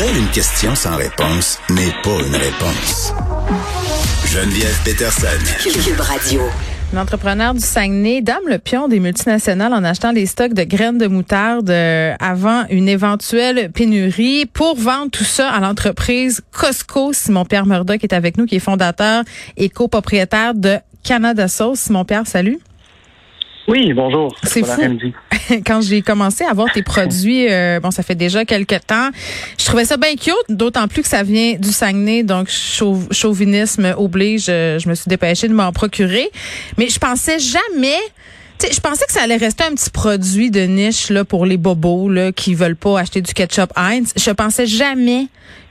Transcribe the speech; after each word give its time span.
Pour 0.00 0.08
elle, 0.08 0.16
une 0.16 0.30
question 0.30 0.74
sans 0.74 0.96
réponse 0.96 1.58
n'est 1.68 1.92
pas 2.02 2.26
une 2.26 2.34
réponse. 2.34 3.12
Geneviève 4.24 4.78
Peterson. 4.82 5.26
Cube 5.62 6.00
Radio. 6.00 6.40
L'entrepreneur 6.94 7.52
du 7.52 7.60
Saguenay 7.60 8.22
dame 8.22 8.48
le 8.48 8.58
pion 8.58 8.88
des 8.88 8.98
multinationales 8.98 9.74
en 9.74 9.84
achetant 9.84 10.14
des 10.14 10.24
stocks 10.24 10.54
de 10.54 10.64
graines 10.64 10.96
de 10.96 11.06
moutarde 11.06 11.68
euh, 11.68 12.14
avant 12.18 12.64
une 12.70 12.88
éventuelle 12.88 13.70
pénurie 13.72 14.46
pour 14.46 14.74
vendre 14.74 15.10
tout 15.10 15.24
ça 15.24 15.50
à 15.50 15.60
l'entreprise 15.60 16.40
Costco. 16.50 17.12
Simon-Pierre 17.12 17.66
Murdoch 17.66 18.02
est 18.02 18.14
avec 18.14 18.38
nous, 18.38 18.46
qui 18.46 18.56
est 18.56 18.60
fondateur 18.60 19.24
et 19.58 19.68
copropriétaire 19.68 20.54
de 20.54 20.78
Canada 21.04 21.46
Sauce. 21.46 21.80
Simon-Pierre, 21.80 22.26
salut. 22.26 22.58
Oui, 23.70 23.92
bonjour. 23.92 24.34
C'est 24.42 24.64
fou. 24.66 24.82
Quand 25.66 25.80
j'ai 25.80 26.02
commencé 26.02 26.44
à 26.44 26.52
voir 26.52 26.72
tes 26.72 26.82
produits, 26.82 27.46
euh, 27.48 27.78
bon, 27.80 27.92
ça 27.92 28.02
fait 28.02 28.16
déjà 28.16 28.44
quelques 28.44 28.84
temps, 28.86 29.10
je 29.58 29.64
trouvais 29.64 29.84
ça 29.84 29.96
bien 29.96 30.14
cute, 30.16 30.34
d'autant 30.48 30.88
plus 30.88 31.02
que 31.02 31.08
ça 31.08 31.22
vient 31.22 31.54
du 31.54 31.70
Saguenay, 31.70 32.24
donc 32.24 32.48
chau- 32.48 33.02
chauvinisme 33.12 33.94
oblige, 33.96 34.46
euh, 34.48 34.78
je 34.80 34.88
me 34.88 34.94
suis 34.94 35.08
dépêchée 35.08 35.46
de 35.46 35.54
m'en 35.54 35.72
procurer. 35.72 36.30
Mais 36.78 36.88
je 36.88 36.98
pensais 36.98 37.38
jamais... 37.38 37.98
tu 38.58 38.66
sais, 38.66 38.72
je 38.72 38.80
pensais 38.80 39.04
que 39.06 39.12
ça 39.12 39.22
allait 39.22 39.36
rester 39.36 39.62
un 39.62 39.74
petit 39.74 39.90
produit 39.90 40.50
de 40.50 40.62
niche 40.62 41.08
là 41.10 41.24
pour 41.24 41.46
les 41.46 41.56
bobos 41.56 42.08
là 42.08 42.32
qui 42.32 42.54
veulent 42.54 42.74
pas 42.76 42.98
acheter 42.98 43.20
du 43.20 43.32
ketchup 43.32 43.72
Heinz. 43.76 44.12
Je 44.16 44.30
pensais 44.32 44.66
jamais 44.66 45.26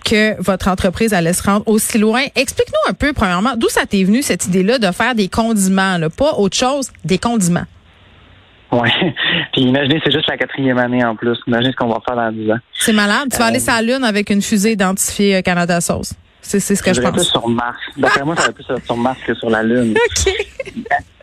que 0.05 0.41
votre 0.41 0.69
entreprise 0.69 1.13
allait 1.13 1.33
se 1.33 1.43
rendre 1.43 1.67
aussi 1.67 1.97
loin. 1.97 2.23
Explique-nous 2.35 2.89
un 2.89 2.93
peu 2.93 3.11
premièrement 3.11 3.55
d'où 3.57 3.67
ça 3.67 3.85
t'est 3.85 4.03
venu 4.03 4.21
cette 4.21 4.45
idée-là 4.45 4.79
de 4.79 4.89
faire 4.91 5.15
des 5.15 5.27
condiments, 5.27 5.97
là, 5.97 6.09
pas 6.09 6.35
autre 6.37 6.55
chose, 6.55 6.89
des 7.03 7.17
condiments? 7.17 7.65
Ouais. 8.71 8.89
Puis 9.53 9.61
imaginez, 9.63 9.99
c'est 10.03 10.11
juste 10.11 10.27
la 10.29 10.37
quatrième 10.37 10.77
année 10.77 11.03
en 11.03 11.15
plus. 11.15 11.37
Imaginez 11.47 11.71
ce 11.71 11.75
qu'on 11.77 11.87
va 11.87 11.99
faire 12.05 12.15
dans 12.15 12.31
10 12.31 12.51
ans. 12.51 12.57
C'est 12.73 12.93
malade. 12.93 13.29
Tu 13.31 13.37
vas 13.37 13.45
Euh, 13.45 13.47
aller 13.49 13.59
sur 13.59 13.73
la 13.73 13.81
Lune 13.81 14.03
avec 14.03 14.29
une 14.29 14.41
fusée 14.41 14.71
identifiée 14.73 15.37
euh, 15.37 15.41
Canada 15.41 15.81
Sauce. 15.81 16.13
C'est 16.41 16.59
c'est 16.59 16.75
ce 16.75 16.81
que 16.83 16.93
je 16.93 17.01
plus 17.01 17.11
pense. 17.11 17.29
sur 17.29 17.47
Mars. 17.49 17.77
D'après 17.97 18.23
moi, 18.23 18.35
ça 18.35 18.47
va 18.47 18.53
plus 18.53 18.63
sur 18.85 18.97
Mars 18.97 19.19
que 19.25 19.33
sur 19.33 19.49
la 19.49 19.61
Lune. 19.63 19.95
OK. 20.27 20.33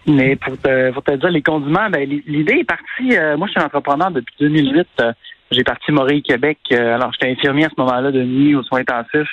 Mais 0.08 0.36
pour 0.36 0.56
te, 0.58 0.92
pour 0.92 1.02
te 1.02 1.12
dire, 1.16 1.30
les 1.30 1.42
condiments, 1.42 1.90
ben, 1.90 2.08
l'idée 2.26 2.58
est 2.60 2.64
partie. 2.64 3.16
euh, 3.16 3.36
moi, 3.36 3.48
je 3.48 3.52
suis 3.52 3.60
entrepreneur 3.60 4.10
depuis 4.10 4.34
2008. 4.38 4.86
Euh, 5.00 5.12
j'ai 5.50 5.64
parti 5.64 5.90
Morée 5.90 6.22
Québec. 6.22 6.58
Euh, 6.72 6.94
alors, 6.94 7.10
j'étais 7.12 7.32
infirmier 7.32 7.64
à 7.64 7.68
ce 7.70 7.74
moment-là 7.78 8.12
de 8.12 8.22
nuit 8.22 8.54
aux 8.54 8.62
soins 8.62 8.80
intensifs. 8.80 9.30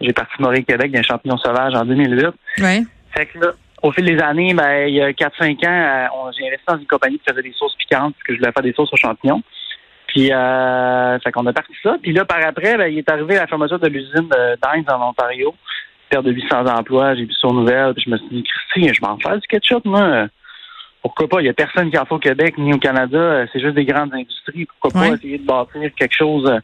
J'ai 0.00 0.12
parti 0.12 0.32
Morée 0.40 0.62
Québec 0.62 0.92
d'un 0.92 1.02
champignon 1.02 1.36
sauvage 1.38 1.74
en 1.74 1.84
2008. 1.84 2.26
Ouais. 2.62 2.82
Fait 3.16 3.26
que 3.26 3.38
là, 3.38 3.52
au 3.84 3.92
fil 3.92 4.04
des 4.06 4.18
années, 4.18 4.54
ben, 4.54 4.88
il 4.88 4.94
y 4.94 5.02
a 5.02 5.12
4-5 5.12 5.62
ans, 5.64 5.68
euh, 5.68 6.06
on- 6.16 6.32
j'ai 6.32 6.46
investi 6.46 6.64
dans 6.66 6.78
une 6.78 6.86
compagnie 6.86 7.18
qui 7.18 7.24
faisait 7.30 7.42
des 7.42 7.52
sauces 7.52 7.76
piquantes, 7.76 8.14
parce 8.14 8.22
que 8.24 8.32
je 8.34 8.38
voulais 8.38 8.50
faire 8.52 8.62
des 8.62 8.72
sauces 8.72 8.92
aux 8.92 8.96
champignons. 8.96 9.42
Puis, 10.06 10.32
euh, 10.32 11.18
fait 11.18 11.32
qu'on 11.32 11.44
a 11.46 11.52
parti 11.52 11.72
ça. 11.82 11.96
Puis 12.02 12.12
là, 12.12 12.24
par 12.24 12.38
après, 12.44 12.76
ben, 12.78 12.86
il 12.86 12.98
est 12.98 13.10
arrivé 13.10 13.34
la 13.34 13.46
fermeture 13.46 13.78
de 13.78 13.88
l'usine 13.88 14.28
de 14.28 14.56
Dines 14.72 14.86
en 14.90 15.10
Ontario. 15.10 15.54
Perte 16.08 16.24
de 16.24 16.32
800 16.32 16.66
emplois, 16.66 17.14
j'ai 17.14 17.24
vu 17.24 17.32
sur 17.34 17.52
nouvelle, 17.52 17.92
puis 17.94 18.04
je 18.06 18.10
me 18.10 18.16
suis 18.16 18.28
dit, 18.30 18.44
Christy, 18.44 18.94
je 18.94 19.00
m'en 19.02 19.18
fais 19.18 19.38
du 19.38 19.46
ketchup, 19.46 19.84
moi. 19.84 20.28
Pourquoi 21.02 21.28
pas? 21.28 21.40
Il 21.42 21.46
y 21.46 21.50
a 21.50 21.52
personne 21.52 21.90
qui 21.90 21.98
en 21.98 22.06
fait 22.06 22.14
au 22.14 22.18
Québec 22.18 22.56
ni 22.56 22.72
au 22.72 22.78
Canada. 22.78 23.18
Euh, 23.18 23.46
C'est 23.52 23.60
juste 23.60 23.74
des 23.74 23.84
grandes 23.84 24.14
industries. 24.14 24.64
Pourquoi 24.66 24.90
pas 25.00 25.08
essayer 25.16 25.36
de 25.36 25.44
bâtir 25.44 25.82
quelque 25.94 26.14
chose 26.16 26.48
euh, 26.48 26.60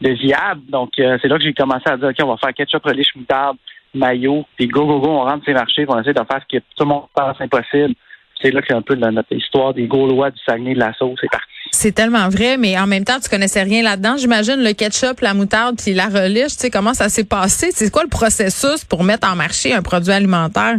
de 0.00 0.10
viable? 0.12 0.62
Donc, 0.70 0.92
euh, 0.98 1.18
c'est 1.20 1.28
là 1.28 1.36
que 1.36 1.44
j'ai 1.44 1.52
commencé 1.52 1.82
à 1.86 1.98
dire, 1.98 2.08
OK, 2.08 2.16
on 2.22 2.28
va 2.28 2.36
faire 2.38 2.54
ketchup, 2.54 2.82
relish, 2.84 3.14
moutarde, 3.14 3.58
maillot, 3.94 4.44
puis 4.56 4.68
go, 4.68 4.86
go, 4.86 5.00
go, 5.00 5.08
on 5.08 5.24
rentre 5.24 5.44
ces 5.44 5.52
marchés, 5.52 5.84
puis 5.84 5.94
on 5.94 6.00
essaie 6.00 6.12
de 6.12 6.18
faire 6.18 6.40
ce 6.40 6.56
que 6.56 6.62
tout 6.76 6.84
le 6.84 6.86
monde 6.86 7.04
pense 7.14 7.40
impossible. 7.40 7.94
C'est 8.40 8.50
là 8.50 8.60
que 8.60 8.66
c'est 8.68 8.74
un 8.74 8.82
peu 8.82 8.96
de 8.96 9.06
notre 9.06 9.32
histoire 9.32 9.72
des 9.72 9.86
Gaulois 9.86 10.30
du 10.30 10.38
Saguenay 10.44 10.74
de 10.74 10.80
la 10.80 10.92
sauce, 10.94 11.16
c'est 11.20 11.30
parti. 11.30 11.46
C'est 11.70 11.92
tellement 11.92 12.28
vrai, 12.28 12.56
mais 12.56 12.78
en 12.78 12.86
même 12.86 13.04
temps, 13.04 13.20
tu 13.22 13.30
connaissais 13.30 13.62
rien 13.62 13.82
là-dedans. 13.82 14.16
J'imagine 14.16 14.62
le 14.62 14.72
ketchup, 14.72 15.20
la 15.20 15.32
moutarde 15.32 15.76
puis 15.82 15.94
la 15.94 16.06
relish. 16.06 16.52
Tu 16.52 16.58
sais 16.58 16.70
comment 16.70 16.92
ça 16.92 17.08
s'est 17.08 17.24
passé? 17.24 17.70
C'est 17.70 17.90
quoi 17.90 18.02
le 18.02 18.08
processus 18.08 18.84
pour 18.84 19.04
mettre 19.04 19.30
en 19.30 19.36
marché 19.36 19.72
un 19.72 19.82
produit 19.82 20.12
alimentaire? 20.12 20.76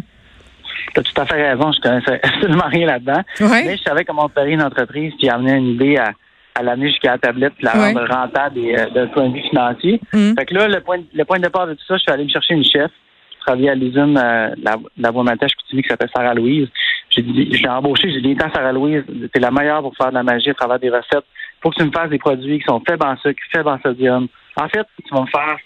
Tu 0.93 0.99
as 0.99 1.03
tout 1.03 1.21
à 1.21 1.25
fait 1.25 1.51
raison, 1.51 1.71
je 1.71 1.79
connaissais 1.79 2.19
absolument 2.23 2.67
rien 2.67 2.85
là-dedans. 2.85 3.21
Ouais. 3.39 3.63
Mais 3.63 3.77
je 3.77 3.83
savais 3.83 4.03
comment 4.03 4.25
opérer 4.25 4.51
une 4.51 4.61
entreprise, 4.61 5.13
puis 5.17 5.29
amener 5.29 5.53
une 5.53 5.69
idée 5.75 5.97
à, 5.97 6.11
à 6.55 6.63
l'amener 6.63 6.89
jusqu'à 6.89 7.11
la 7.11 7.17
tablette, 7.17 7.53
puis 7.57 7.65
la 7.65 7.73
Ouais. 7.77 7.93
rendre 7.93 8.07
rentable 8.13 8.59
et, 8.59 8.77
euh, 8.77 8.89
d'un 8.89 9.07
point 9.07 9.27
de 9.29 9.33
vue 9.35 9.41
financier. 9.49 9.99
Mm. 10.13 10.33
Fait 10.37 10.45
que 10.45 10.53
là, 10.53 10.67
le 10.67 10.81
point, 10.81 10.97
le 11.13 11.25
point 11.25 11.37
de 11.37 11.43
départ 11.43 11.67
de 11.67 11.73
tout 11.73 11.85
ça, 11.87 11.97
je 11.97 12.01
suis 12.03 12.11
allé 12.11 12.23
me 12.25 12.29
chercher 12.29 12.53
une 12.53 12.63
chef 12.63 12.91
qui 13.31 13.39
travaillait 13.39 13.69
à 13.69 13.75
l'usine 13.75 14.17
euh, 14.17 14.53
la, 14.61 14.75
la 14.97 15.11
voie 15.11 15.23
Matèche 15.23 15.51
qui 15.69 15.81
s'appelle 15.89 16.09
Sarah 16.15 16.33
Louise. 16.33 16.67
J'ai 17.09 17.21
dit, 17.21 17.49
je 17.51 17.61
l'ai 17.63 17.69
embauchée, 17.69 18.11
j'ai 18.11 18.21
dit, 18.21 18.37
Sarah 18.53 18.71
Louise, 18.71 19.03
t'es 19.33 19.39
la 19.39 19.51
meilleure 19.51 19.81
pour 19.81 19.95
faire 19.95 20.09
de 20.09 20.15
la 20.15 20.23
magie 20.23 20.49
à 20.49 20.53
travers 20.53 20.79
des 20.79 20.89
recettes. 20.89 21.25
Faut 21.61 21.69
que 21.69 21.75
tu 21.75 21.83
me 21.85 21.91
fasses 21.91 22.09
des 22.09 22.19
produits 22.19 22.59
qui 22.59 22.65
sont 22.65 22.81
faibles 22.87 23.05
en 23.05 23.15
sucre, 23.17 23.41
faibles 23.51 23.69
en 23.69 23.79
sodium. 23.81 24.27
En 24.55 24.67
fait, 24.69 24.85
tu 25.07 25.13
vas 25.13 25.21
me 25.21 25.27
faire 25.27 25.57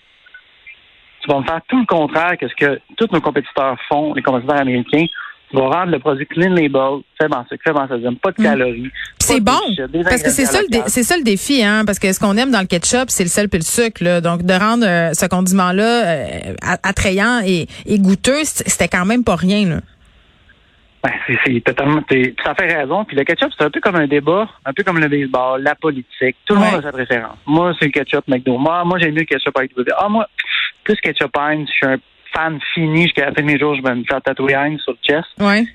tu 1.22 1.32
vas 1.32 1.40
me 1.40 1.46
faire 1.46 1.60
tout 1.68 1.80
le 1.80 1.86
contraire 1.86 2.38
que 2.40 2.48
ce 2.48 2.56
que 2.56 2.80
tous 2.96 3.08
nos 3.12 3.20
compétiteurs 3.20 3.76
font, 3.90 4.14
les 4.14 4.22
compétiteurs 4.22 4.62
américains. 4.62 5.06
Vas 5.54 5.62
rendre 5.70 5.92
le 5.92 6.00
produit 6.00 6.26
clean 6.28 6.50
label, 6.50 7.02
faible 7.18 7.34
en 7.36 7.46
sucre, 7.48 7.64
faible 7.64 7.80
en 7.80 7.88
sodium, 7.88 8.18
pas 8.18 8.32
de 8.32 8.42
Mm. 8.42 8.44
calories. 8.44 8.92
C'est 9.20 9.40
bon, 9.40 9.60
parce 10.04 10.22
que 10.24 10.30
c'est 10.30 10.46
ça, 10.46 10.60
c'est 10.88 11.04
ça 11.04 11.16
le 11.18 11.24
défi, 11.24 11.64
hein, 11.64 11.84
parce 11.86 12.00
que 12.00 12.12
ce 12.12 12.20
qu'on 12.20 12.36
aime 12.36 12.52
dans 12.52 12.60
le 12.60 12.66
ketchup, 12.68 13.06
c'est 13.10 13.24
le 13.24 13.30
sel 13.30 13.48
puis 13.48 13.60
le 13.60 13.64
sucre. 13.64 14.04
Là. 14.04 14.20
Donc, 14.20 14.44
de 14.44 14.54
rendre 14.54 14.86
euh, 14.86 15.14
ce 15.14 15.26
condiment-là 15.26 16.06
euh, 16.06 16.54
attrayant 16.84 17.42
et, 17.46 17.68
et 17.86 17.98
goûteux, 18.00 18.44
c'était 18.44 18.90
quand 18.90 19.06
même 19.06 19.24
pas 19.24 19.36
rien. 19.38 19.68
Là. 19.70 19.80
Ben, 21.04 21.12
c'est, 21.46 21.64
totalement, 21.64 22.02
ça 22.44 22.56
fait 22.56 22.74
raison. 22.76 23.06
Puis 23.06 23.16
le 23.16 23.24
ketchup, 23.24 23.52
c'est 23.58 23.64
un 23.64 23.70
peu 23.70 23.80
comme 23.80 23.96
un 23.96 24.08
débat, 24.08 24.50
un 24.66 24.74
peu 24.74 24.84
comme 24.84 25.00
le 25.00 25.08
baseball, 25.08 25.62
la 25.62 25.76
politique. 25.76 26.36
Tout 26.46 26.56
le 26.56 26.60
Ouais. 26.62 26.72
monde 26.72 26.80
a 26.80 26.82
sa 26.82 26.92
préférence. 26.92 27.38
Moi, 27.46 27.74
c'est 27.80 27.86
le 27.86 27.92
ketchup 27.92 28.28
McDo. 28.28 28.58
Moi, 28.58 28.84
moi 28.84 28.98
j'aime 29.00 29.12
mieux 29.14 29.20
le 29.20 29.26
ketchup 29.26 29.56
avec 29.58 29.76
du 29.78 29.84
Ah, 29.98 30.10
moi, 30.10 30.28
plus 30.84 30.96
ketchup 30.98 31.32
Heinz, 31.38 31.68
je 31.70 31.74
suis 31.74 31.86
un 31.86 31.98
fan 32.38 32.60
fini. 32.74 33.04
Jusqu'à 33.04 33.26
la 33.26 33.34
fin 33.34 33.42
de 33.42 33.48
mes 33.48 33.60
jours, 33.60 33.76
je 33.76 33.82
vais 33.82 33.96
me 33.96 34.04
faire 34.04 34.22
tatouer 34.22 34.56
Heinz 34.56 34.80
sur 34.82 34.94
le 34.94 34.98
chest. 35.04 35.28
Ouais. 35.40 35.66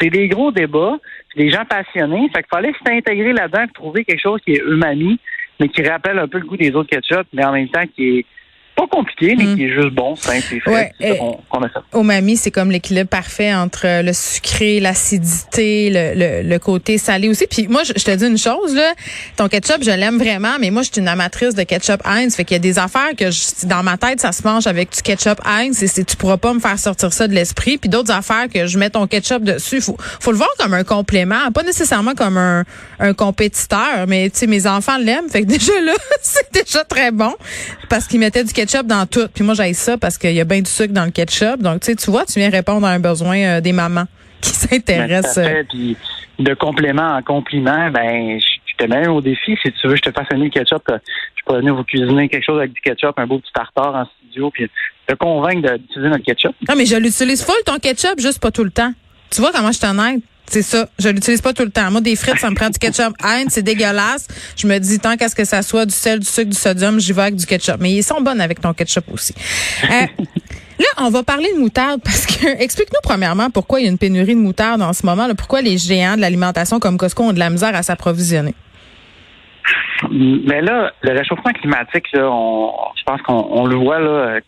C'est 0.00 0.10
des 0.10 0.28
gros 0.28 0.50
débats, 0.50 0.98
des 1.36 1.50
gens 1.50 1.64
passionnés. 1.64 2.28
Fait 2.34 2.42
qu'il 2.42 2.50
fallait 2.50 2.74
s'intégrer 2.86 3.32
là-dedans, 3.32 3.64
trouver 3.72 4.04
quelque 4.04 4.20
chose 4.20 4.40
qui 4.44 4.52
est 4.52 4.62
umami, 4.66 5.18
mais 5.60 5.68
qui 5.68 5.82
rappelle 5.82 6.18
un 6.18 6.28
peu 6.28 6.38
le 6.38 6.46
goût 6.46 6.56
des 6.56 6.74
autres 6.74 6.90
ketchup, 6.90 7.26
mais 7.32 7.44
en 7.44 7.52
même 7.52 7.68
temps 7.68 7.86
qui 7.94 8.18
est 8.18 8.26
pas 8.76 8.86
compliqué, 8.88 9.34
mais 9.36 9.44
Mm. 9.44 9.56
qui 9.56 9.64
est 9.64 9.72
juste 9.74 9.94
bon, 9.94 10.16
simple 10.16 10.44
et 10.54 10.60
frais. 10.60 10.92
Ouais, 11.00 11.16
qu'on, 11.18 11.38
qu'on 11.48 11.62
a. 11.64 11.68
Umami, 11.98 12.36
c'est 12.36 12.50
comme 12.50 12.70
l'équilibre 12.70 13.08
parfait 13.08 13.54
entre 13.54 14.02
le 14.02 14.12
sucré, 14.12 14.80
l'acidité, 14.80 15.90
le, 15.90 16.14
le, 16.42 16.48
le 16.48 16.58
côté 16.58 16.98
salé 16.98 17.28
aussi. 17.28 17.46
Puis 17.46 17.68
moi, 17.68 17.82
je, 17.84 17.92
je 17.96 18.04
te 18.04 18.10
dis 18.14 18.26
une 18.26 18.38
chose, 18.38 18.74
là, 18.74 18.92
ton 19.36 19.48
ketchup, 19.48 19.78
je 19.82 19.90
l'aime 19.90 20.18
vraiment, 20.18 20.56
mais 20.60 20.70
moi, 20.70 20.82
je 20.82 20.90
suis 20.92 21.00
une 21.00 21.08
amatrice 21.08 21.54
de 21.54 21.62
ketchup 21.62 22.00
Heinz. 22.04 22.34
Fait 22.34 22.44
qu'il 22.44 22.54
y 22.54 22.56
a 22.56 22.60
des 22.60 22.78
affaires 22.78 23.14
que 23.16 23.30
je, 23.30 23.66
dans 23.66 23.82
ma 23.82 23.96
tête, 23.96 24.20
ça 24.20 24.32
se 24.32 24.42
mange 24.42 24.66
avec 24.66 24.90
du 24.92 25.02
ketchup 25.02 25.40
Heinz 25.44 25.82
et 25.82 26.04
tu 26.04 26.16
pourras 26.16 26.36
pas 26.38 26.52
me 26.52 26.60
faire 26.60 26.78
sortir 26.78 27.12
ça 27.12 27.28
de 27.28 27.32
l'esprit. 27.34 27.78
Puis 27.78 27.88
d'autres 27.88 28.12
affaires 28.12 28.48
que 28.52 28.66
je 28.66 28.76
mets 28.78 28.90
ton 28.90 29.06
ketchup 29.06 29.44
dessus, 29.44 29.80
faut, 29.80 29.96
faut 30.20 30.32
le 30.32 30.36
voir 30.36 30.48
comme 30.58 30.74
un 30.74 30.84
complément, 30.84 31.50
pas 31.52 31.62
nécessairement 31.62 32.14
comme 32.14 32.36
un, 32.38 32.64
un 32.98 33.14
compétiteur, 33.14 34.06
mais 34.08 34.30
tu 34.30 34.38
sais, 34.40 34.46
mes 34.48 34.66
enfants 34.66 34.98
l'aiment. 34.98 35.28
Fait 35.30 35.42
que 35.42 35.46
déjà 35.46 35.72
là, 35.80 35.92
c'est 36.22 36.52
déjà 36.52 36.82
très 36.84 37.12
bon 37.12 37.32
parce 37.88 38.06
qu'ils 38.08 38.18
mettaient 38.20 38.42
du 38.42 38.52
ketchup 38.52 38.63
dans 38.84 39.06
tout. 39.06 39.26
Puis 39.34 39.44
moi, 39.44 39.54
j'aille 39.54 39.74
ça 39.74 39.96
parce 39.98 40.18
qu'il 40.18 40.32
y 40.32 40.40
a 40.40 40.44
bien 40.44 40.60
du 40.60 40.70
sucre 40.70 40.92
dans 40.92 41.04
le 41.04 41.10
ketchup. 41.10 41.58
Donc, 41.60 41.80
tu 41.80 41.86
sais, 41.86 41.96
tu 41.96 42.10
vois, 42.10 42.24
tu 42.24 42.38
viens 42.38 42.50
répondre 42.50 42.86
à 42.86 42.90
un 42.90 42.98
besoin 43.00 43.36
euh, 43.38 43.60
des 43.60 43.72
mamans 43.72 44.04
qui 44.40 44.50
Ben, 44.52 44.68
s'intéressent. 44.68 45.38
à 45.38 45.40
euh. 45.48 45.62
Puis 45.68 45.96
de 46.38 46.54
compliment 46.54 47.16
en 47.16 47.22
compliment, 47.22 47.90
ben, 47.90 48.38
je 48.40 48.84
te 48.84 48.90
mets 48.90 49.06
au 49.08 49.20
défi. 49.20 49.56
Si 49.64 49.72
tu 49.72 49.86
veux, 49.88 49.96
je 49.96 50.02
te 50.02 50.10
fasse 50.10 50.26
aimer 50.32 50.44
le 50.44 50.50
ketchup. 50.50 50.82
euh, 50.90 50.98
Je 51.36 51.42
pourrais 51.44 51.58
venir 51.60 51.74
vous 51.74 51.84
cuisiner 51.84 52.28
quelque 52.28 52.44
chose 52.44 52.58
avec 52.58 52.72
du 52.72 52.80
ketchup, 52.80 53.12
un 53.18 53.26
beau 53.26 53.38
petit 53.38 53.52
tartare 53.52 53.94
en 53.94 54.04
studio, 54.18 54.50
puis 54.50 54.68
te 55.06 55.14
convaincre 55.14 55.76
d'utiliser 55.76 56.08
notre 56.10 56.24
ketchup. 56.24 56.54
Non, 56.68 56.74
mais 56.76 56.86
je 56.86 56.96
l'utilise 56.96 57.44
full 57.44 57.54
ton 57.66 57.76
ketchup, 57.78 58.18
juste 58.18 58.40
pas 58.40 58.50
tout 58.50 58.64
le 58.64 58.70
temps. 58.70 58.92
Tu 59.30 59.40
vois 59.40 59.52
comment 59.52 59.70
je 59.72 59.78
suis 59.78 59.86
honnête? 59.86 60.20
C'est 60.46 60.62
ça. 60.62 60.86
Je 60.98 61.08
l'utilise 61.08 61.40
pas 61.40 61.52
tout 61.52 61.64
le 61.64 61.70
temps. 61.70 61.90
Moi, 61.90 62.00
des 62.00 62.16
frites, 62.16 62.38
ça 62.38 62.50
me 62.50 62.54
prend 62.54 62.68
du 62.68 62.78
ketchup 62.80 63.14
Heinz, 63.22 63.48
c'est 63.48 63.62
dégueulasse. 63.62 64.28
Je 64.56 64.66
me 64.66 64.78
dis, 64.78 64.98
tant 64.98 65.16
qu'à 65.16 65.28
ce 65.28 65.34
que 65.34 65.44
ça 65.44 65.62
soit 65.62 65.86
du 65.86 65.94
sel, 65.94 66.20
du 66.20 66.26
sucre, 66.26 66.50
du 66.50 66.56
sodium, 66.56 67.00
j'y 67.00 67.12
vais 67.12 67.22
avec 67.22 67.36
du 67.36 67.46
ketchup. 67.46 67.76
Mais 67.80 67.92
ils 67.92 68.02
sont 68.02 68.20
bonnes 68.20 68.40
avec 68.40 68.60
ton 68.60 68.72
ketchup 68.72 69.04
aussi. 69.12 69.34
Euh, 69.84 69.88
là, 70.78 70.86
on 70.98 71.10
va 71.10 71.22
parler 71.22 71.52
de 71.54 71.58
moutarde 71.58 72.00
parce 72.02 72.26
que, 72.26 72.46
explique-nous 72.62 73.00
premièrement 73.02 73.50
pourquoi 73.50 73.80
il 73.80 73.84
y 73.84 73.86
a 73.86 73.90
une 73.90 73.98
pénurie 73.98 74.34
de 74.34 74.40
moutarde 74.40 74.82
en 74.82 74.92
ce 74.92 75.04
moment. 75.04 75.26
Là, 75.26 75.34
pourquoi 75.34 75.62
les 75.62 75.78
géants 75.78 76.16
de 76.16 76.20
l'alimentation 76.20 76.78
comme 76.78 76.98
Costco 76.98 77.24
ont 77.24 77.32
de 77.32 77.38
la 77.38 77.50
misère 77.50 77.74
à 77.74 77.82
s'approvisionner? 77.82 78.54
Mais 80.10 80.60
là, 80.60 80.92
le 81.02 81.12
réchauffement 81.12 81.52
climatique, 81.52 82.12
là, 82.12 82.28
on, 82.30 82.70
je 82.96 83.02
pense 83.04 83.22
qu'on 83.22 83.46
on 83.50 83.64
le 83.64 83.76
voit 83.76 83.98
là, 83.98 84.40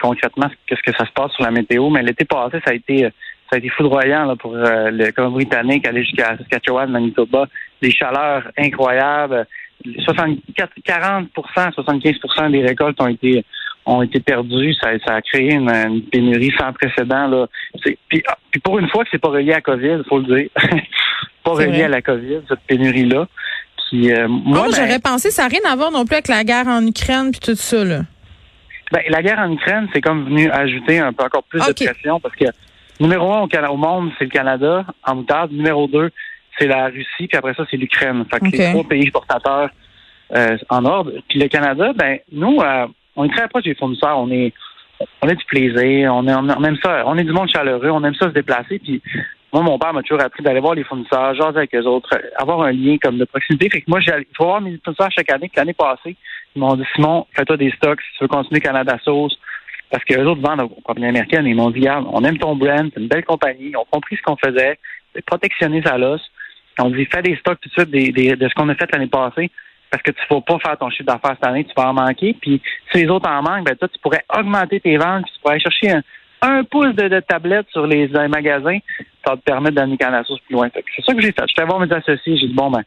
concrètement, 0.00 0.50
qu'est-ce 0.66 0.82
que 0.82 0.96
ça 0.96 1.06
se 1.06 1.12
passe 1.12 1.32
sur 1.32 1.44
la 1.44 1.50
météo. 1.50 1.90
Mais 1.90 2.02
l'été 2.02 2.24
passé, 2.24 2.58
ça 2.64 2.72
a 2.72 2.74
été 2.74 3.08
ça 3.50 3.56
a 3.56 3.58
été 3.58 3.68
foudroyant 3.68 4.24
là, 4.24 4.36
pour 4.36 4.54
euh, 4.54 4.90
le 4.90 5.12
Colombie-Britannique, 5.12 5.86
aller 5.86 6.04
jusqu'à 6.04 6.36
Saskatchewan, 6.36 6.90
Manitoba. 6.90 7.46
Des 7.80 7.90
chaleurs 7.90 8.50
incroyables. 8.58 9.46
64, 10.04 10.72
40% 10.84 11.26
75% 11.74 12.50
des 12.50 12.62
récoltes 12.62 13.00
ont 13.00 13.08
été 13.08 13.44
ont 13.84 14.02
été 14.02 14.18
perdues. 14.18 14.74
Ça, 14.74 14.90
ça 15.06 15.14
a 15.14 15.22
créé 15.22 15.52
une, 15.52 16.02
pénurie 16.10 16.52
sans 16.58 16.72
précédent. 16.72 17.28
Là. 17.28 17.46
Puis, 17.82 18.22
ah, 18.26 18.36
puis, 18.50 18.60
pour 18.60 18.78
une 18.78 18.88
fois 18.88 19.04
que 19.04 19.10
c'est 19.12 19.20
pas 19.20 19.28
relié 19.28 19.52
à 19.52 19.56
la 19.56 19.60
COVID, 19.60 19.98
il 19.98 20.04
faut 20.08 20.18
le 20.18 20.24
dire. 20.24 20.50
pas 21.44 21.52
relié 21.52 21.84
à 21.84 21.88
la 21.88 22.02
COVID, 22.02 22.40
cette 22.48 22.60
pénurie-là. 22.66 23.28
Puis, 23.88 24.12
euh, 24.12 24.26
moi, 24.26 24.64
oh, 24.66 24.72
j'aurais 24.74 24.98
pensé 24.98 25.30
ça 25.30 25.42
n'a 25.42 25.48
rien 25.48 25.60
à 25.70 25.76
voir 25.76 25.92
non 25.92 26.04
plus 26.04 26.14
avec 26.14 26.28
la 26.28 26.42
guerre 26.42 26.66
en 26.66 26.84
Ukraine 26.84 27.30
puis 27.30 27.40
tout 27.40 27.54
ça. 27.54 27.84
Là. 27.84 28.00
Ben, 28.90 29.02
la 29.08 29.22
guerre 29.22 29.38
en 29.38 29.52
Ukraine, 29.52 29.88
c'est 29.92 30.00
comme 30.00 30.24
venu 30.24 30.50
ajouter 30.50 30.98
un 30.98 31.12
peu 31.12 31.24
encore 31.24 31.44
plus 31.44 31.60
de 31.60 31.72
pression 31.72 32.18
parce 32.18 32.34
que 32.34 32.46
Numéro 33.00 33.32
un 33.32 33.68
au, 33.68 33.76
monde, 33.76 34.10
c'est 34.18 34.24
le 34.24 34.30
Canada 34.30 34.84
en 35.04 35.16
moutarde. 35.16 35.52
Numéro 35.52 35.86
deux, 35.86 36.10
c'est 36.58 36.66
la 36.66 36.86
Russie. 36.86 37.26
Puis 37.28 37.36
après 37.36 37.54
ça, 37.54 37.64
c'est 37.70 37.76
l'Ukraine. 37.76 38.24
Fait 38.30 38.40
que 38.40 38.56
c'est 38.56 38.72
trois 38.72 38.84
pays 38.84 39.02
exportateurs 39.02 39.70
euh, 40.34 40.56
en 40.70 40.84
ordre. 40.84 41.12
Puis 41.28 41.38
le 41.38 41.48
Canada, 41.48 41.92
ben 41.94 42.18
nous, 42.32 42.58
euh, 42.60 42.86
on 43.16 43.24
est 43.24 43.34
très 43.34 43.48
proche 43.48 43.64
des 43.64 43.74
fournisseurs. 43.74 44.18
On 44.18 44.30
est 44.30 44.52
on 45.22 45.28
a 45.28 45.34
du 45.34 45.44
plaisir, 45.44 46.14
on, 46.14 46.26
est, 46.26 46.34
on 46.34 46.64
aime 46.64 46.78
ça, 46.82 47.02
on 47.06 47.18
est 47.18 47.24
du 47.24 47.32
monde 47.32 47.50
chaleureux, 47.50 47.90
on 47.90 48.02
aime 48.04 48.14
ça 48.14 48.28
se 48.28 48.32
déplacer. 48.34 48.78
Puis 48.78 49.02
moi, 49.52 49.62
mon 49.62 49.78
père 49.78 49.92
m'a 49.92 50.02
toujours 50.02 50.22
appris 50.22 50.42
d'aller 50.42 50.60
voir 50.60 50.74
les 50.74 50.84
fournisseurs, 50.84 51.34
jaser 51.34 51.58
avec 51.58 51.74
eux 51.74 51.84
autres, 51.84 52.10
avoir 52.38 52.62
un 52.62 52.72
lien 52.72 52.96
comme 52.98 53.18
de 53.18 53.24
proximité. 53.24 53.68
Fait 53.70 53.80
que 53.80 53.86
moi, 53.88 54.00
il 54.00 54.26
faut 54.36 54.44
voir 54.44 54.60
mes 54.60 54.78
fournisseurs 54.82 55.10
chaque 55.10 55.30
année. 55.30 55.50
L'année 55.54 55.74
passée, 55.74 56.16
ils 56.54 56.60
m'ont 56.60 56.76
dit 56.76 56.84
Simon, 56.94 57.26
fais-toi 57.34 57.56
des 57.56 57.70
stocks 57.72 58.00
si 58.00 58.18
tu 58.18 58.24
veux 58.24 58.28
continuer 58.28 58.60
Canada 58.60 58.98
Sauce. 59.04 59.38
Parce 59.90 60.04
que 60.04 60.14
les 60.14 60.22
autres 60.22 60.40
vendent 60.40 60.62
aux 60.62 60.68
compagnies 60.68 61.08
américaines, 61.08 61.46
ils 61.46 61.54
m'ont 61.54 61.70
dit, 61.70 61.86
on 61.88 62.24
aime 62.24 62.38
ton 62.38 62.56
brand, 62.56 62.90
c'est 62.92 63.00
une 63.00 63.08
belle 63.08 63.24
compagnie, 63.24 63.70
ils 63.70 63.76
ont 63.76 63.86
compris 63.90 64.16
ce 64.16 64.22
qu'on 64.22 64.36
faisait, 64.36 64.78
c'est 65.14 65.24
protectionniste 65.24 65.86
à 65.86 65.96
l'os. 65.96 66.20
On 66.78 66.90
dit, 66.90 67.06
fais 67.06 67.22
des 67.22 67.36
stocks 67.36 67.58
tout 67.60 67.68
de 67.68 67.72
suite 67.72 68.14
de 68.14 68.48
ce 68.48 68.54
qu'on 68.54 68.68
a 68.68 68.74
fait 68.74 68.90
l'année 68.92 69.06
passée, 69.06 69.50
parce 69.90 70.02
que 70.02 70.10
tu 70.10 70.20
ne 70.28 70.36
vas 70.36 70.42
pas 70.42 70.58
faire 70.58 70.76
ton 70.78 70.90
chiffre 70.90 71.04
d'affaires 71.04 71.36
cette 71.40 71.46
année, 71.46 71.64
tu 71.64 71.72
vas 71.76 71.88
en 71.88 71.94
manquer. 71.94 72.34
Puis 72.40 72.60
si 72.92 73.04
les 73.04 73.08
autres 73.08 73.28
en 73.30 73.42
manquent, 73.42 73.64
ben 73.64 73.76
toi, 73.76 73.88
tu 73.88 73.98
pourrais 74.00 74.24
augmenter 74.36 74.80
tes 74.80 74.96
ventes, 74.96 75.24
puis 75.24 75.32
tu 75.34 75.40
pourrais 75.40 75.60
chercher 75.60 76.00
un, 76.42 76.64
pouce 76.64 76.94
de, 76.94 77.20
tablette 77.20 77.66
sur 77.70 77.86
les, 77.86 78.08
magasins, 78.28 78.78
ça 79.24 79.32
va 79.32 79.36
te 79.36 79.42
permettre 79.42 79.76
d'amener 79.76 79.96
la 80.00 80.24
sauce 80.24 80.40
plus 80.40 80.54
loin. 80.54 80.68
C'est 80.74 81.04
ça 81.04 81.14
que 81.14 81.20
j'ai 81.20 81.32
fait. 81.32 81.44
Je 81.48 81.60
vais 81.60 81.66
voir 81.66 81.80
mes 81.80 81.92
associés, 81.92 82.36
j'ai 82.36 82.48
dit, 82.48 82.54
bon, 82.54 82.70
ben, 82.70 82.82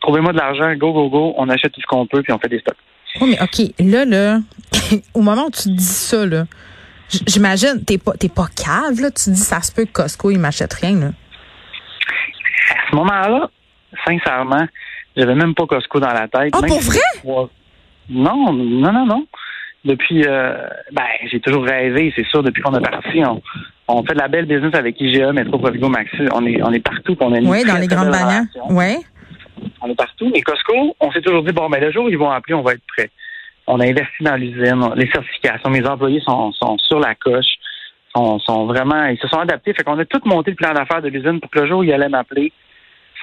trouvez-moi 0.00 0.32
de 0.32 0.38
l'argent, 0.38 0.74
go, 0.74 0.92
go, 0.92 1.08
go, 1.08 1.34
on 1.36 1.48
achète 1.48 1.72
tout 1.72 1.80
ce 1.80 1.86
qu'on 1.86 2.06
peut, 2.06 2.22
puis 2.22 2.32
on 2.32 2.38
fait 2.38 2.48
des 2.48 2.58
stocks. 2.58 2.76
Oui, 3.20 3.30
mais 3.30 3.42
OK, 3.42 3.74
là, 3.78 4.04
là, 4.04 4.38
au 5.14 5.20
moment 5.20 5.46
où 5.46 5.50
tu 5.50 5.68
dis 5.70 5.84
ça, 5.84 6.24
là, 6.26 6.46
j'imagine, 7.26 7.84
t'es 7.84 7.98
pas, 7.98 8.12
t'es 8.12 8.28
pas 8.28 8.46
cave, 8.46 9.00
là, 9.00 9.10
tu 9.10 9.30
dis, 9.30 9.36
ça 9.40 9.60
se 9.60 9.72
peut 9.72 9.84
que 9.84 9.92
Costco, 9.92 10.30
il 10.30 10.38
m'achète 10.38 10.72
rien, 10.72 10.98
là. 10.98 11.06
À 12.70 12.90
ce 12.90 12.96
moment-là, 12.96 13.50
sincèrement, 14.06 14.66
j'avais 15.16 15.34
même 15.34 15.54
pas 15.54 15.66
Costco 15.66 16.00
dans 16.00 16.12
la 16.12 16.28
tête. 16.28 16.54
Ah, 16.56 16.66
pour 16.66 16.80
vrai? 16.80 17.00
Non, 18.08 18.52
non, 18.52 18.92
non, 18.92 19.06
non. 19.06 19.26
Depuis, 19.84 20.24
euh, 20.24 20.54
ben, 20.92 21.02
j'ai 21.30 21.40
toujours 21.40 21.64
rêvé, 21.64 22.12
c'est 22.14 22.26
sûr, 22.26 22.42
depuis 22.42 22.62
qu'on 22.62 22.74
est 22.78 22.80
parti, 22.80 23.20
on, 23.24 23.42
on 23.88 24.04
fait 24.04 24.14
de 24.14 24.18
la 24.20 24.28
belle 24.28 24.46
business 24.46 24.74
avec 24.74 25.00
IGA, 25.00 25.32
Metro 25.32 25.58
Provigo, 25.58 25.88
Maxi. 25.88 26.22
On 26.32 26.46
est, 26.46 26.62
on 26.62 26.72
est 26.72 26.80
partout, 26.80 27.16
on 27.20 27.32
a 27.32 27.38
une 27.38 27.48
Oui, 27.48 27.64
dans 27.64 27.78
les 27.78 27.88
grandes 27.88 28.10
bannières. 28.10 28.44
Oui 28.70 28.96
on 29.82 29.90
est 29.90 29.94
partout. 29.94 30.30
Mais 30.32 30.40
Costco, 30.42 30.96
on 31.00 31.12
s'est 31.12 31.20
toujours 31.20 31.42
dit, 31.42 31.52
bon, 31.52 31.68
ben, 31.68 31.80
le 31.80 31.90
jour 31.90 32.04
où 32.04 32.08
ils 32.08 32.18
vont 32.18 32.30
appeler, 32.30 32.54
on 32.54 32.62
va 32.62 32.72
être 32.72 32.86
prêt. 32.86 33.10
On 33.66 33.78
a 33.80 33.84
investi 33.84 34.22
dans 34.22 34.36
l'usine, 34.36 34.90
les 34.96 35.08
certifications, 35.10 35.70
mes 35.70 35.86
employés 35.86 36.20
sont, 36.20 36.52
sur 36.78 36.98
la 36.98 37.14
coche, 37.14 37.58
sont, 38.14 38.66
vraiment, 38.66 39.06
ils 39.06 39.18
se 39.18 39.28
sont 39.28 39.38
adaptés. 39.38 39.72
Fait 39.72 39.84
qu'on 39.84 39.98
a 39.98 40.04
tout 40.04 40.20
monté 40.24 40.50
le 40.50 40.56
plan 40.56 40.72
d'affaires 40.72 41.02
de 41.02 41.08
l'usine 41.08 41.40
pour 41.40 41.50
que 41.50 41.60
le 41.60 41.68
jour 41.68 41.78
où 41.80 41.84
ils 41.84 41.92
allaient 41.92 42.08
m'appeler, 42.08 42.52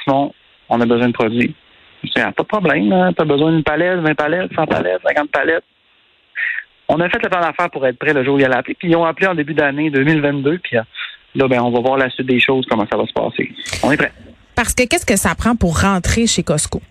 sinon, 0.04 0.34
on 0.70 0.80
a 0.80 0.86
besoin 0.86 1.08
de 1.08 1.14
produits. 1.14 1.56
Je 2.04 2.10
ah, 2.22 2.32
pas 2.32 2.44
de 2.44 2.48
problème, 2.48 2.94
hein, 2.94 3.12
tu 3.14 3.22
as 3.22 3.26
besoin 3.26 3.52
d'une 3.52 3.64
palette, 3.64 4.00
20 4.00 4.16
palettes, 4.16 4.54
100 4.56 4.66
palettes, 4.68 5.02
50 5.06 5.32
palettes. 5.32 5.66
On 6.88 7.00
a 7.02 7.10
fait 7.10 7.22
le 7.22 7.30
plan 7.30 7.42
d'affaires 7.42 7.70
pour 7.70 7.86
être 7.86 8.00
prêt 8.00 8.14
le 8.14 8.24
jour 8.24 8.36
où 8.36 8.40
ils 8.40 8.46
allaient 8.46 8.56
appeler, 8.56 8.76
puis 8.76 8.90
ils 8.90 8.96
ont 8.96 9.04
appelé 9.04 9.28
en 9.28 9.36
début 9.36 9.54
d'année 9.54 9.90
2022, 9.90 10.60
puis 10.60 10.78
euh, 10.78 10.82
là, 11.36 11.48
ben, 11.50 11.62
on 11.62 11.72
va 11.72 11.82
voir 11.82 11.98
la 11.98 12.10
suite 12.10 12.26
des 12.26 12.40
choses, 12.40 12.66
comment 12.70 12.88
ça 12.90 12.98
va 12.98 13.06
se 13.06 13.14
passer. 13.14 13.52
On 13.84 13.92
est 13.92 13.98
prêt. 13.98 14.14
Parce 14.60 14.76
que 14.76 14.84
qu'est-ce 14.86 15.06
que 15.06 15.16
ça 15.16 15.36
prend 15.36 15.56
pour 15.56 15.80
rentrer 15.80 16.28
chez 16.28 16.44
Costco? 16.44 16.82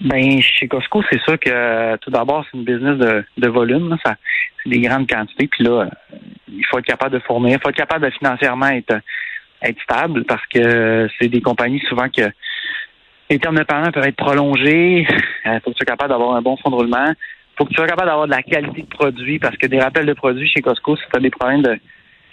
Ben, 0.00 0.42
chez 0.42 0.66
Costco, 0.66 1.00
c'est 1.08 1.20
sûr 1.20 1.38
que 1.38 1.94
tout 1.98 2.10
d'abord, 2.10 2.44
c'est 2.50 2.58
une 2.58 2.64
business 2.64 2.98
de, 3.36 3.48
volume. 3.48 3.96
Ça, 4.04 4.16
c'est 4.60 4.70
des 4.70 4.80
grandes 4.80 5.08
quantités. 5.08 5.46
Puis 5.46 5.62
là, 5.62 5.88
il 6.48 6.66
faut 6.66 6.80
être 6.80 6.86
capable 6.86 7.14
de 7.14 7.20
fournir. 7.20 7.56
Il 7.56 7.62
faut 7.62 7.68
être 7.68 7.76
capable 7.76 8.06
de 8.06 8.10
financièrement 8.10 8.66
être, 8.66 8.98
être 9.62 9.80
stable 9.80 10.24
parce 10.24 10.44
que 10.48 11.08
c'est 11.20 11.28
des 11.28 11.40
compagnies 11.40 11.84
souvent 11.88 12.08
que 12.08 12.28
les 13.30 13.38
termes 13.38 13.58
de 13.58 13.62
paiement 13.62 13.92
peuvent 13.92 14.08
être 14.08 14.16
prolongés. 14.16 15.06
Il 15.44 15.50
euh, 15.52 15.60
faut 15.60 15.70
que 15.70 15.76
tu 15.76 15.84
sois 15.84 15.86
capable 15.86 16.10
d'avoir 16.10 16.34
un 16.34 16.42
bon 16.42 16.56
fonds 16.56 16.70
de 16.70 16.74
roulement. 16.74 17.10
Il 17.10 17.56
faut 17.56 17.64
que 17.64 17.70
tu 17.70 17.76
sois 17.76 17.86
capable 17.86 18.08
d'avoir 18.08 18.26
de 18.26 18.32
la 18.32 18.42
qualité 18.42 18.82
de 18.82 18.88
produit 18.88 19.38
parce 19.38 19.56
que 19.56 19.68
des 19.68 19.78
rappels 19.78 20.06
de 20.06 20.14
produits 20.14 20.48
chez 20.48 20.62
Costco, 20.62 20.96
si 20.96 21.04
tu 21.08 21.16
as 21.16 21.20
des 21.20 21.30
problèmes 21.30 21.62
de 21.62 21.78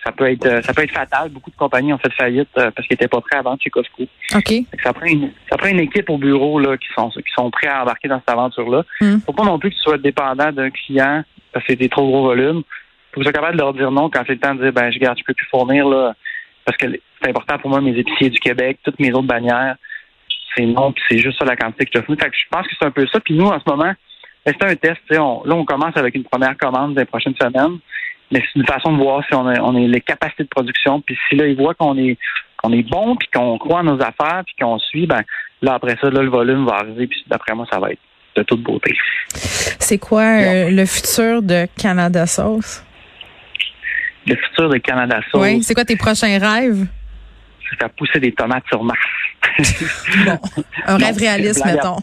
ça 0.06 0.12
peut 0.12 0.30
être 0.30 0.46
euh, 0.46 0.62
ça 0.62 0.74
peut 0.74 0.84
être 0.84 0.94
fatal. 0.94 1.30
Beaucoup 1.30 1.50
de 1.50 1.56
compagnies 1.56 1.92
ont 1.92 1.98
fait 1.98 2.14
faillite 2.14 2.50
euh, 2.58 2.70
parce 2.72 2.88
qu'ils 2.88 2.94
n'étaient 2.94 3.08
pas 3.08 3.22
prêts 3.22 3.38
à 3.38 3.42
vendre 3.42 3.62
chez 3.62 3.72
Costco. 3.72 4.04
OK. 4.36 4.54
Ça 4.84 4.94
prend 4.94 5.06
une 5.06 5.32
ça 5.50 5.58
prend 5.58 5.70
une 5.70 5.80
équipe 5.80 6.10
au 6.10 6.18
bureau 6.18 6.60
là 6.60 6.78
qui 6.78 6.88
sont 6.96 7.10
qui 7.10 7.34
sont 7.36 7.50
prêts 7.50 7.68
à 7.68 7.82
embarquer 7.82 8.08
dans 8.08 8.20
cette 8.20 8.30
aventure-là. 8.30 8.84
Mm. 9.02 9.18
Faut 9.26 9.34
pas 9.34 9.44
non 9.44 9.58
plus 9.58 9.72
que 9.72 9.76
tu 9.76 9.82
sois 9.82 9.98
dépendant 9.98 10.52
d'un 10.52 10.70
client 10.70 11.24
parce 11.52 11.66
que 11.66 11.74
c'est 11.74 11.80
des 11.80 11.90
trop 11.90 12.06
gros 12.06 12.24
volumes. 12.24 12.62
Faut 13.12 13.20
que 13.20 13.22
tu 13.22 13.24
sois 13.24 13.34
capable 13.34 13.54
de 13.54 13.62
leur 13.62 13.74
dire 13.74 13.90
non 13.90 14.10
quand 14.10 14.22
c'est 14.28 14.34
le 14.34 14.40
temps 14.40 14.54
de 14.54 14.62
dire 14.62 14.74
ben 14.74 14.92
je 14.92 15.00
garde, 15.00 15.18
je 15.18 15.24
peux 15.24 15.34
plus 15.34 15.48
fournir 15.48 15.88
là 15.88 16.14
parce 16.66 16.78
que 16.78 16.86
c'est 17.22 17.30
important 17.30 17.58
pour 17.58 17.72
moi 17.72 17.82
mes 17.82 17.98
épiciers 17.98 18.30
du 18.30 18.40
Québec, 18.40 18.80
toutes 18.84 19.00
mes 19.00 19.12
autres 19.12 19.28
bannières. 19.28 19.76
C'est 20.56 20.66
non, 20.66 20.92
puis 20.92 21.04
c'est 21.10 21.18
juste 21.18 21.38
ça 21.40 21.46
la 21.46 21.56
quantité 21.56 21.86
que 21.86 21.92
je 21.94 22.00
te 22.00 22.06
Fait 22.06 22.30
que 22.30 22.36
je 22.36 22.48
pense 22.50 22.66
que 22.68 22.74
c'est 22.80 22.86
un 22.86 22.92
peu 22.92 23.06
ça. 23.08 23.20
Puis 23.20 23.34
nous, 23.34 23.48
en 23.48 23.60
ce 23.60 23.70
moment, 23.70 23.94
ben, 24.46 24.54
c'est 24.58 24.64
un 24.64 24.76
test. 24.76 25.02
On, 25.12 25.44
là, 25.44 25.54
on 25.56 25.66
commence 25.66 25.98
avec 25.98 26.16
une 26.16 26.24
première 26.24 26.56
commande 26.58 26.96
des 26.96 27.06
prochaines 27.06 27.36
semaines 27.36 27.80
mais 28.32 28.42
c'est 28.42 28.60
une 28.60 28.66
façon 28.66 28.94
de 28.94 28.98
voir 28.98 29.24
si 29.28 29.36
on 29.36 29.48
a, 29.48 29.60
on 29.62 29.76
a 29.76 29.80
les 29.80 30.02
capacités 30.02 30.44
de 30.44 30.50
production. 30.50 31.02
Puis 31.02 31.18
si 31.30 31.36
là, 31.36 31.48
ils 31.48 31.56
voient 31.56 31.76
qu'on 31.76 31.98
est 31.98 32.18
qu'on 32.58 32.72
est 32.72 32.90
bon, 32.90 33.16
puis 33.16 33.28
qu'on 33.34 33.58
croit 33.58 33.80
en 33.80 33.84
nos 33.84 34.02
affaires, 34.02 34.44
puis 34.46 34.56
qu'on 34.60 34.80
suit, 34.80 35.06
ben 35.06 35.22
là, 35.62 35.76
après 35.76 35.96
ça, 36.02 36.10
là, 36.10 36.22
le 36.22 36.30
volume 36.30 36.66
va 36.66 36.78
arriver, 36.78 37.08
puis 37.08 37.24
d'après 37.28 37.54
moi, 37.54 37.68
ça 37.72 37.80
va 37.80 37.92
être 37.92 38.00
de 38.36 38.44
toute 38.44 38.64
beauté. 38.64 38.96
C'est 39.34 39.98
quoi 39.98 40.24
euh, 40.24 40.70
le 40.70 40.86
futur 40.86 41.42
de 41.42 41.68
Canada 41.78 42.26
Sauce? 42.26 42.84
Le 44.28 44.36
futur 44.36 44.70
de 44.70 44.78
Canada 44.78 45.20
Sauce. 45.32 45.42
Oui, 45.42 45.64
c'est 45.64 45.74
quoi 45.74 45.86
tes 45.86 45.96
prochains 45.96 46.40
rêves? 46.40 46.88
C'est 47.70 47.78
faire 47.78 47.90
pousser 47.92 48.20
des 48.20 48.32
tomates 48.32 48.66
sur 48.68 48.84
Mars. 48.84 49.00
bon, 50.26 50.40
un 50.88 50.98
rêve 50.98 51.18
réaliste, 51.18 51.64
mettons. 51.66 51.98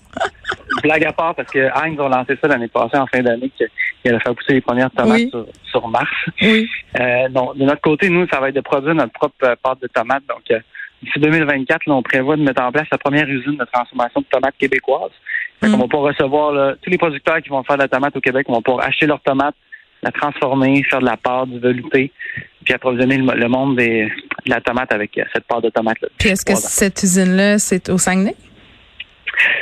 blague 0.83 1.05
à 1.05 1.13
part, 1.13 1.35
parce 1.35 1.51
que 1.51 1.59
Heinz 1.59 1.99
ont 2.01 2.09
lancé 2.09 2.37
ça 2.41 2.49
l'année 2.49 2.69
passée, 2.69 2.97
en 2.97 3.07
fin 3.07 3.21
d'année, 3.21 3.51
qu'il 4.03 4.11
allait 4.11 4.23
faire 4.23 4.35
pousser 4.35 4.55
les 4.55 4.61
premières 4.61 4.91
tomates 4.91 5.31
sur, 5.71 5.89
Mars. 5.89 6.11
Oui. 6.43 6.69
Euh, 7.01 7.29
donc, 7.29 7.57
de 7.57 7.65
notre 7.65 7.81
côté, 7.81 8.09
nous, 8.09 8.27
ça 8.29 8.41
va 8.41 8.49
être 8.49 8.55
de 8.55 8.61
produire 8.61 8.95
notre 8.95 9.13
propre 9.13 9.35
euh, 9.45 9.55
pâte 9.63 9.81
de 9.81 9.87
tomates. 9.87 10.25
Donc, 10.29 10.43
euh, 10.51 10.59
d'ici 11.03 11.19
2024, 11.19 11.87
là, 11.87 11.95
on 11.95 12.03
prévoit 12.03 12.37
de 12.37 12.43
mettre 12.43 12.63
en 12.63 12.73
place 12.73 12.87
la 12.91 12.99
première 12.99 13.29
usine 13.29 13.57
de 13.57 13.67
transformation 13.73 14.21
de 14.21 14.27
tomates 14.27 14.57
québécoises. 14.59 15.13
Mm. 15.63 15.75
On 15.75 15.79
va 15.79 15.89
pouvoir 15.89 16.13
recevoir 16.13 16.75
tous 16.83 16.91
les 16.91 16.99
producteurs 16.99 17.41
qui 17.41 17.49
vont 17.49 17.63
faire 17.63 17.77
de 17.77 17.83
la 17.83 17.89
tomate 17.89 18.17
au 18.17 18.21
Québec, 18.21 18.47
vont 18.49 18.63
pouvoir 18.63 18.87
acheter 18.87 19.07
leurs 19.07 19.21
tomates, 19.21 19.55
la 20.03 20.11
transformer, 20.11 20.83
faire 20.91 21.01
de 21.01 21.07
la 21.07 21.17
pâte, 21.17 21.49
du 21.49 21.61
velouté, 21.61 22.11
puis 22.65 22.75
approvisionner 22.75 23.19
le, 23.19 23.49
monde 23.49 23.77
de 23.77 24.09
la 24.47 24.61
tomate 24.61 24.93
avec 24.93 25.19
cette 25.33 25.45
pâte 25.45 25.63
de 25.63 25.71
tomate-là. 25.71 26.09
Puis 26.19 26.31
est-ce 26.31 26.45
que 26.45 26.57
cette 26.57 27.03
usine-là, 27.03 27.59
c'est 27.59 27.89
au 27.89 27.99
Saguenay? 27.99 28.35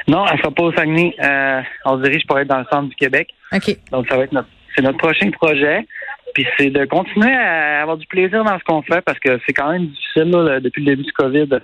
Non, 0.09 0.25
elle 0.27 0.39
sera 0.39 0.50
pas 0.50 0.62
au 0.62 0.73
Saguenay. 0.73 1.15
Euh, 1.23 1.62
on 1.85 1.99
se 1.99 2.03
dirige 2.03 2.27
pour 2.27 2.39
être 2.39 2.49
dans 2.49 2.59
le 2.59 2.67
centre 2.71 2.89
du 2.89 2.97
Québec. 2.97 3.29
OK. 3.53 3.77
Donc, 3.93 4.07
ça 4.09 4.17
va 4.17 4.25
être 4.25 4.33
notre, 4.33 4.49
c'est 4.75 4.83
notre 4.83 4.99
prochain 4.99 5.31
projet. 5.31 5.87
Puis 6.35 6.47
c'est 6.57 6.71
de 6.71 6.85
continuer 6.85 7.33
à 7.33 7.83
avoir 7.83 7.97
du 7.97 8.07
plaisir 8.07 8.45
dans 8.45 8.57
ce 8.59 8.65
qu'on 8.65 8.83
fait 8.83 9.00
parce 9.00 9.19
que 9.19 9.41
c'est 9.47 9.53
quand 9.53 9.73
même 9.73 9.87
difficile 9.87 10.31
là, 10.31 10.61
depuis 10.61 10.85
le 10.85 10.93
début 10.93 11.03
du 11.03 11.12
COVID 11.12 11.61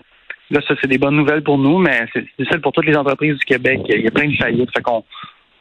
Là, 0.50 0.60
ça, 0.66 0.74
c'est 0.80 0.86
des 0.86 0.98
bonnes 0.98 1.16
nouvelles 1.16 1.42
pour 1.42 1.58
nous, 1.58 1.78
mais 1.78 2.06
c'est 2.12 2.24
difficile 2.38 2.60
pour 2.60 2.72
toutes 2.72 2.86
les 2.86 2.96
entreprises 2.96 3.36
du 3.36 3.44
Québec. 3.44 3.80
Il 3.88 4.02
y 4.02 4.06
a 4.06 4.10
plein 4.10 4.28
de 4.28 4.36
faillites. 4.36 4.70
Fait 4.74 4.82
qu'on 4.82 5.02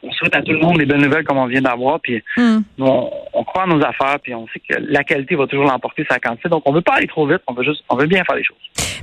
on 0.02 0.10
souhaite 0.12 0.34
à 0.34 0.42
tout 0.42 0.52
le 0.52 0.58
monde 0.60 0.78
des 0.78 0.86
bonnes 0.86 1.02
nouvelles 1.02 1.24
comme 1.24 1.38
on 1.38 1.46
vient 1.46 1.62
d'avoir. 1.62 2.00
Puis 2.00 2.22
Hmm. 2.36 2.60
nous, 2.78 2.86
on, 2.86 3.10
on 3.32 3.44
croit 3.44 3.64
en 3.64 3.68
nos 3.68 3.84
affaires, 3.84 4.18
puis 4.22 4.34
on 4.34 4.46
sait 4.48 4.60
que 4.60 4.74
la 4.80 5.02
qualité 5.04 5.34
va 5.36 5.46
toujours 5.46 5.64
l'emporter 5.66 6.04
sur 6.04 6.12
la 6.14 6.20
quantité. 6.20 6.48
Donc, 6.48 6.62
on 6.66 6.72
veut 6.72 6.82
pas 6.82 6.94
aller 6.94 7.06
trop 7.06 7.26
vite. 7.26 7.40
On 7.46 7.54
veut 7.54 7.64
juste, 7.64 7.82
on 7.88 7.96
veut 7.96 8.06
bien 8.06 8.22
faire 8.24 8.36
les 8.36 8.44
choses. 8.44 8.56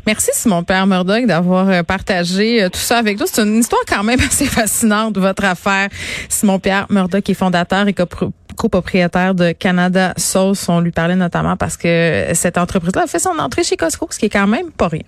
Merci 0.05 0.31
Simon 0.33 0.63
Père 0.63 0.85
Murdoch 0.88 1.25
d'avoir 1.25 1.69
euh, 1.69 1.81
partagé 1.83 2.62
euh, 2.63 2.69
tout 2.69 2.79
ça 2.79 2.97
avec 2.97 3.19
nous. 3.19 3.25
C'est 3.25 3.41
une 3.41 3.55
histoire 3.57 3.81
quand 3.88 4.03
même 4.03 4.19
assez 4.25 4.45
fascinante, 4.45 5.17
votre 5.17 5.45
affaire. 5.45 5.88
Simon 6.29 6.59
Pierre 6.59 6.88
Murdoch 6.89 7.29
est 7.29 7.33
fondateur 7.33 7.88
et 7.88 7.93
copro- 7.93 8.31
copropriétaire 8.57 9.33
de 9.35 9.51
Canada 9.51 10.13
Sauce. 10.17 10.67
On 10.69 10.79
lui 10.79 10.91
parlait 10.91 11.15
notamment 11.15 11.55
parce 11.57 11.77
que 11.77 12.25
cette 12.33 12.57
entreprise-là 12.57 13.03
a 13.03 13.07
fait 13.07 13.19
son 13.19 13.38
entrée 13.39 13.63
chez 13.63 13.77
Costco, 13.77 14.07
ce 14.12 14.19
qui 14.19 14.25
est 14.25 14.29
quand 14.29 14.47
même 14.47 14.71
pas 14.71 14.88
rien. 14.89 15.03